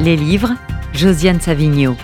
Les 0.00 0.16
livres, 0.16 0.54
Josiane 0.92 1.40
Savigno. 1.40 1.96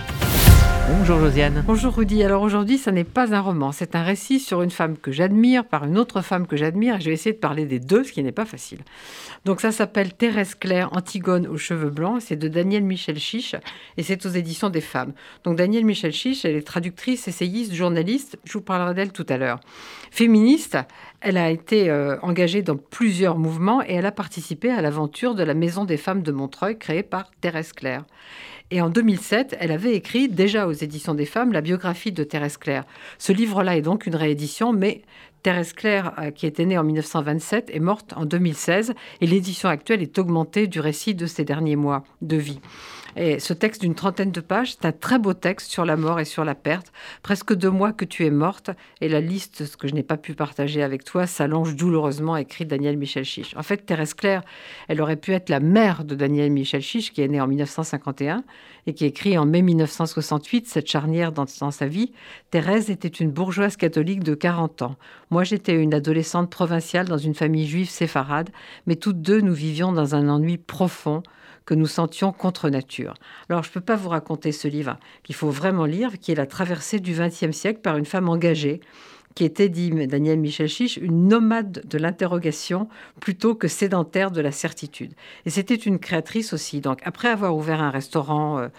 Bonjour 1.07 1.19
Josiane. 1.19 1.63
Bonjour 1.67 1.93
Rudy. 1.93 2.23
Alors 2.23 2.41
aujourd'hui, 2.41 2.79
ça 2.79 2.91
n'est 2.91 3.03
pas 3.03 3.35
un 3.35 3.39
roman, 3.39 3.71
c'est 3.71 3.95
un 3.95 4.01
récit 4.01 4.39
sur 4.39 4.63
une 4.63 4.71
femme 4.71 4.97
que 4.97 5.11
j'admire 5.11 5.63
par 5.63 5.85
une 5.85 5.99
autre 5.99 6.23
femme 6.23 6.47
que 6.47 6.57
j'admire. 6.57 6.99
Je 6.99 7.05
vais 7.05 7.13
essayer 7.13 7.33
de 7.33 7.39
parler 7.39 7.67
des 7.67 7.79
deux, 7.79 8.03
ce 8.03 8.11
qui 8.11 8.23
n'est 8.23 8.31
pas 8.31 8.45
facile. 8.45 8.79
Donc 9.45 9.61
ça 9.61 9.71
s'appelle 9.71 10.15
Thérèse 10.15 10.55
Claire, 10.55 10.89
Antigone 10.93 11.45
aux 11.45 11.59
cheveux 11.59 11.91
blancs. 11.91 12.23
C'est 12.25 12.37
de 12.37 12.47
Daniel 12.47 12.83
Michel 12.83 13.19
Chiche 13.19 13.55
et 13.97 14.01
c'est 14.01 14.25
aux 14.25 14.29
éditions 14.29 14.71
des 14.71 14.81
femmes. 14.81 15.13
Donc 15.43 15.57
Daniel 15.57 15.85
Michel 15.85 16.11
Chiche, 16.11 16.43
elle 16.43 16.55
est 16.55 16.65
traductrice, 16.65 17.27
essayiste, 17.27 17.75
journaliste. 17.75 18.39
Je 18.43 18.53
vous 18.53 18.61
parlerai 18.61 18.95
d'elle 18.95 19.11
tout 19.11 19.27
à 19.29 19.37
l'heure. 19.37 19.59
Féministe, 20.09 20.75
elle 21.21 21.37
a 21.37 21.51
été 21.51 21.87
euh, 21.87 22.17
engagée 22.23 22.63
dans 22.63 22.77
plusieurs 22.77 23.37
mouvements 23.37 23.83
et 23.83 23.93
elle 23.93 24.07
a 24.07 24.11
participé 24.11 24.71
à 24.71 24.81
l'aventure 24.81 25.35
de 25.35 25.43
la 25.43 25.53
Maison 25.53 25.85
des 25.85 25.97
femmes 25.97 26.23
de 26.23 26.31
Montreuil 26.31 26.79
créée 26.79 27.03
par 27.03 27.29
Thérèse 27.41 27.73
Claire. 27.73 28.05
Et 28.71 28.81
en 28.81 28.89
2007, 28.89 29.55
elle 29.59 29.71
avait 29.71 29.93
écrit, 29.93 30.27
déjà 30.27 30.67
aux 30.67 30.71
éditions 30.71 31.13
des 31.13 31.25
femmes, 31.25 31.51
la 31.53 31.61
biographie 31.61 32.11
de 32.11 32.23
Thérèse 32.23 32.57
Claire. 32.57 32.83
Ce 33.19 33.31
livre-là 33.31 33.77
est 33.77 33.81
donc 33.81 34.07
une 34.07 34.15
réédition, 34.15 34.73
mais 34.73 35.03
Thérèse 35.43 35.73
Claire, 35.73 36.13
euh, 36.17 36.31
qui 36.31 36.47
était 36.47 36.65
née 36.65 36.77
en 36.77 36.83
1927, 36.83 37.69
est 37.71 37.79
morte 37.79 38.13
en 38.15 38.25
2016, 38.25 38.95
et 39.21 39.27
l'édition 39.27 39.69
actuelle 39.69 40.01
est 40.01 40.17
augmentée 40.17 40.65
du 40.65 40.79
récit 40.79 41.13
de 41.13 41.27
ses 41.27 41.45
derniers 41.45 41.75
mois 41.75 42.03
de 42.23 42.37
vie. 42.37 42.59
Et 43.15 43.39
ce 43.39 43.53
texte 43.53 43.81
d'une 43.81 43.95
trentaine 43.95 44.31
de 44.31 44.41
pages, 44.41 44.73
c'est 44.73 44.85
un 44.85 44.91
très 44.91 45.19
beau 45.19 45.33
texte 45.33 45.71
sur 45.71 45.85
la 45.85 45.95
mort 45.95 46.19
et 46.19 46.25
sur 46.25 46.43
la 46.43 46.55
perte. 46.55 46.91
Presque 47.23 47.53
deux 47.53 47.69
mois 47.69 47.93
que 47.93 48.03
tu 48.03 48.25
es 48.25 48.29
morte, 48.29 48.71
et 48.99 49.07
la 49.07 49.21
liste, 49.21 49.65
ce 49.65 49.77
que 49.77 49.87
je 49.87 49.93
n'ai 49.93 50.03
pas 50.03 50.17
pu 50.17 50.33
partager 50.33 50.83
avec 50.83 51.05
toi, 51.05 51.25
s'allonge 51.25 51.75
douloureusement, 51.75 52.35
écrit 52.35 52.65
Daniel 52.65 52.97
Michel 52.97 53.23
Chiche. 53.23 53.55
En 53.55 53.63
fait, 53.63 53.85
Thérèse 53.85 54.13
Claire, 54.13 54.43
elle 54.89 55.01
aurait 55.01 55.15
pu 55.15 55.31
être 55.31 55.49
la 55.49 55.61
mère 55.61 56.03
de 56.03 56.15
Daniel 56.15 56.51
Michel 56.51 56.81
Chiche, 56.81 57.13
qui 57.13 57.21
est 57.21 57.27
né 57.27 57.39
en 57.39 57.47
1951 57.47 58.43
et 58.87 58.93
qui 58.93 59.05
écrit 59.05 59.37
en 59.37 59.45
mai 59.45 59.61
1968 59.61 60.67
cette 60.67 60.87
charnière 60.87 61.31
dans, 61.31 61.45
dans 61.59 61.71
sa 61.71 61.87
vie. 61.87 62.11
Thérèse 62.51 62.89
était 62.89 63.07
une 63.07 63.31
bourgeoise 63.31 63.77
catholique 63.77 64.23
de 64.23 64.35
40 64.35 64.81
ans. 64.81 64.95
Moi, 65.31 65.43
j'étais 65.43 65.73
une 65.73 65.93
adolescente 65.93 66.49
provinciale 66.49 67.07
dans 67.07 67.17
une 67.17 67.33
famille 67.33 67.67
juive 67.67 67.89
séfarade, 67.89 68.49
mais 68.85 68.95
toutes 68.95 69.21
deux, 69.21 69.41
nous 69.41 69.53
vivions 69.53 69.91
dans 69.91 70.15
un 70.15 70.29
ennui 70.29 70.57
profond 70.57 71.23
que 71.65 71.73
nous 71.73 71.87
sentions 71.87 72.31
contre 72.31 72.69
nature. 72.69 73.15
Alors, 73.49 73.63
je 73.63 73.69
ne 73.69 73.73
peux 73.73 73.81
pas 73.81 73.95
vous 73.95 74.09
raconter 74.09 74.51
ce 74.51 74.67
livre 74.67 74.97
qu'il 75.23 75.35
faut 75.35 75.49
vraiment 75.49 75.85
lire, 75.85 76.19
qui 76.19 76.31
est 76.31 76.35
la 76.35 76.45
traversée 76.45 76.99
du 76.99 77.13
XXe 77.13 77.51
siècle 77.51 77.81
par 77.81 77.97
une 77.97 78.05
femme 78.05 78.29
engagée 78.29 78.81
qui 79.35 79.43
était, 79.43 79.67
dit 79.67 79.91
Daniel 80.07 80.39
Michel 80.39 80.69
Chiche, 80.69 80.95
une 80.95 81.27
nomade 81.27 81.83
de 81.85 81.97
l'interrogation 81.97 82.87
plutôt 83.19 83.53
que 83.53 83.67
sédentaire 83.67 84.31
de 84.31 84.39
la 84.39 84.53
certitude. 84.53 85.11
Et 85.45 85.49
c'était 85.49 85.75
une 85.75 85.99
créatrice 85.99 86.53
aussi. 86.53 86.79
Donc, 86.79 87.01
après 87.03 87.27
avoir 87.27 87.55
ouvert 87.55 87.81
un 87.81 87.89
restaurant 87.89 88.59
euh, 88.59 88.69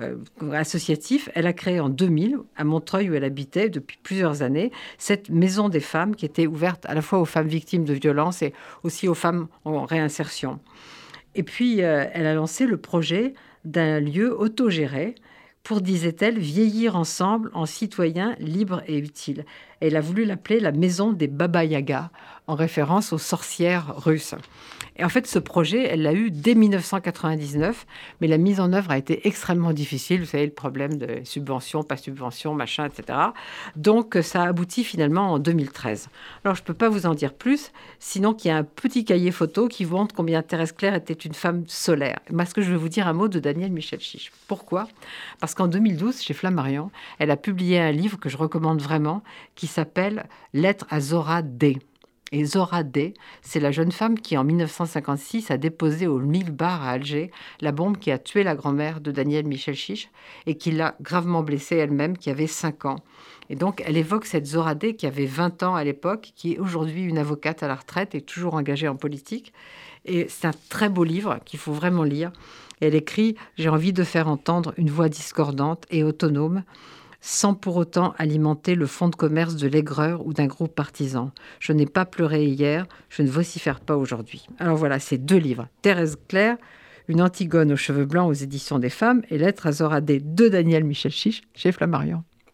euh, 0.00 0.16
associatif, 0.52 1.28
elle 1.34 1.46
a 1.46 1.52
créé 1.52 1.80
en 1.80 1.90
2000, 1.90 2.38
à 2.56 2.64
Montreuil 2.64 3.10
où 3.10 3.14
elle 3.14 3.24
habitait 3.24 3.68
depuis 3.68 3.98
plusieurs 4.02 4.40
années, 4.40 4.72
cette 4.96 5.28
maison 5.28 5.68
des 5.68 5.80
femmes 5.80 6.16
qui 6.16 6.24
était 6.24 6.46
ouverte 6.46 6.86
à 6.86 6.94
la 6.94 7.02
fois 7.02 7.18
aux 7.18 7.26
femmes 7.26 7.48
victimes 7.48 7.84
de 7.84 7.92
violences 7.92 8.40
et 8.40 8.54
aussi 8.84 9.08
aux 9.08 9.14
femmes 9.14 9.48
en 9.66 9.84
réinsertion. 9.84 10.60
Et 11.36 11.42
puis, 11.42 11.82
euh, 11.82 12.06
elle 12.14 12.26
a 12.26 12.34
lancé 12.34 12.66
le 12.66 12.78
projet 12.78 13.34
d'un 13.64 14.00
lieu 14.00 14.34
autogéré 14.36 15.14
pour, 15.62 15.82
disait-elle, 15.82 16.38
vieillir 16.38 16.96
ensemble 16.96 17.50
en 17.52 17.66
citoyens 17.66 18.34
libres 18.38 18.82
et 18.86 18.96
utiles. 18.96 19.44
Elle 19.80 19.96
a 19.96 20.00
voulu 20.00 20.24
l'appeler 20.24 20.60
la 20.60 20.72
maison 20.72 21.12
des 21.12 21.26
Baba 21.26 21.64
Yaga, 21.64 22.10
en 22.46 22.54
référence 22.54 23.12
aux 23.12 23.18
sorcières 23.18 23.94
russes. 23.96 24.34
Et 24.98 25.04
en 25.04 25.08
fait, 25.08 25.26
ce 25.26 25.38
projet, 25.38 25.84
elle 25.84 26.02
l'a 26.02 26.14
eu 26.14 26.30
dès 26.30 26.54
1999, 26.54 27.86
mais 28.20 28.28
la 28.28 28.38
mise 28.38 28.60
en 28.60 28.72
œuvre 28.72 28.90
a 28.90 28.98
été 28.98 29.26
extrêmement 29.26 29.72
difficile. 29.72 30.20
Vous 30.20 30.26
savez, 30.26 30.46
le 30.46 30.52
problème 30.52 30.96
de 30.96 31.20
subvention, 31.24 31.82
pas 31.82 31.98
subvention, 31.98 32.54
machin, 32.54 32.86
etc. 32.86 33.18
Donc, 33.76 34.16
ça 34.22 34.42
a 34.42 34.48
abouti 34.48 34.84
finalement 34.84 35.32
en 35.32 35.38
2013. 35.38 36.08
Alors, 36.44 36.54
je 36.54 36.62
ne 36.62 36.66
peux 36.66 36.74
pas 36.74 36.88
vous 36.88 37.04
en 37.04 37.14
dire 37.14 37.34
plus, 37.34 37.72
sinon 37.98 38.32
qu'il 38.32 38.48
y 38.48 38.52
a 38.52 38.56
un 38.56 38.64
petit 38.64 39.04
cahier 39.04 39.32
photo 39.32 39.68
qui 39.68 39.84
montre 39.84 40.14
combien 40.14 40.42
Thérèse 40.42 40.72
Claire 40.72 40.94
était 40.94 41.12
une 41.12 41.34
femme 41.34 41.64
solaire. 41.66 42.18
Moi, 42.30 42.46
ce 42.46 42.54
que 42.54 42.62
je 42.62 42.70
vais 42.70 42.78
vous 42.78 42.88
dire 42.88 43.06
un 43.06 43.12
mot 43.12 43.28
de 43.28 43.38
Daniel 43.38 43.72
Michel 43.72 44.00
Chiche. 44.00 44.32
Pourquoi? 44.48 44.88
Parce 45.40 45.54
qu'en 45.54 45.68
2012, 45.68 46.22
chez 46.22 46.32
Flammarion, 46.32 46.90
elle 47.18 47.30
a 47.30 47.36
publié 47.36 47.78
un 47.80 47.92
livre 47.92 48.18
que 48.18 48.30
je 48.30 48.38
recommande 48.38 48.80
vraiment, 48.80 49.22
qui 49.56 49.66
s'appelle 49.66 50.26
Lettre 50.54 50.86
à 50.88 51.00
Zora 51.00 51.42
D. 51.42 51.78
Et 52.32 52.44
Zora 52.44 52.82
D, 52.82 53.14
c'est 53.40 53.60
la 53.60 53.70
jeune 53.70 53.92
femme 53.92 54.18
qui, 54.18 54.36
en 54.36 54.42
1956, 54.42 55.52
a 55.52 55.58
déposé 55.58 56.08
au 56.08 56.18
mille 56.18 56.50
bar 56.50 56.82
à 56.82 56.90
Alger 56.90 57.30
la 57.60 57.70
bombe 57.70 57.98
qui 57.98 58.10
a 58.10 58.18
tué 58.18 58.42
la 58.42 58.56
grand-mère 58.56 59.00
de 59.00 59.12
Daniel 59.12 59.46
Michel 59.46 59.76
Chiche 59.76 60.10
et 60.46 60.56
qui 60.56 60.72
l'a 60.72 60.96
gravement 61.00 61.44
blessée 61.44 61.76
elle-même, 61.76 62.18
qui 62.18 62.30
avait 62.30 62.48
5 62.48 62.84
ans. 62.86 62.98
Et 63.48 63.54
donc, 63.54 63.80
elle 63.86 63.96
évoque 63.96 64.26
cette 64.26 64.46
Zora 64.46 64.74
D 64.74 64.96
qui 64.96 65.06
avait 65.06 65.26
20 65.26 65.62
ans 65.62 65.76
à 65.76 65.84
l'époque, 65.84 66.32
qui 66.34 66.54
est 66.54 66.58
aujourd'hui 66.58 67.04
une 67.04 67.18
avocate 67.18 67.62
à 67.62 67.68
la 67.68 67.76
retraite 67.76 68.16
et 68.16 68.20
toujours 68.20 68.54
engagée 68.54 68.88
en 68.88 68.96
politique. 68.96 69.52
Et 70.04 70.26
c'est 70.28 70.48
un 70.48 70.54
très 70.68 70.88
beau 70.88 71.04
livre 71.04 71.38
qu'il 71.44 71.60
faut 71.60 71.72
vraiment 71.72 72.02
lire. 72.02 72.32
Elle 72.80 72.96
écrit 72.96 73.36
J'ai 73.56 73.68
envie 73.68 73.92
de 73.92 74.02
faire 74.02 74.26
entendre 74.26 74.74
une 74.76 74.90
voix 74.90 75.08
discordante 75.08 75.84
et 75.90 76.02
autonome 76.02 76.64
sans 77.26 77.54
pour 77.54 77.74
autant 77.74 78.14
alimenter 78.18 78.76
le 78.76 78.86
fonds 78.86 79.08
de 79.08 79.16
commerce 79.16 79.56
de 79.56 79.66
l'aigreur 79.66 80.24
ou 80.24 80.32
d'un 80.32 80.46
groupe 80.46 80.72
partisan. 80.72 81.32
Je 81.58 81.72
n'ai 81.72 81.84
pas 81.84 82.04
pleuré 82.04 82.44
hier, 82.44 82.86
je 83.08 83.22
ne 83.22 83.28
vocifère 83.28 83.80
pas 83.80 83.96
aujourd'hui. 83.96 84.46
Alors 84.60 84.76
voilà, 84.76 85.00
ces 85.00 85.18
deux 85.18 85.36
livres. 85.36 85.66
Thérèse 85.82 86.16
Claire, 86.28 86.56
Une 87.08 87.20
Antigone 87.20 87.72
aux 87.72 87.76
cheveux 87.76 88.04
blancs 88.04 88.30
aux 88.30 88.32
éditions 88.32 88.78
des 88.78 88.90
femmes 88.90 89.22
et 89.28 89.38
Lettres 89.38 89.82
à 89.82 90.00
de 90.00 90.48
Daniel 90.48 90.84
Michel 90.84 91.10
Chiche 91.10 91.42
chez 91.52 91.72
Flammarion. 91.72 92.22